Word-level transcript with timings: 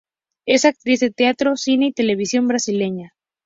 Es 0.47 0.65
actriz 0.65 0.99
de 1.01 1.11
teatro, 1.11 1.55
cine 1.57 1.85
y 1.85 1.91
televisión 1.93 2.47
brasileña. 2.47 3.13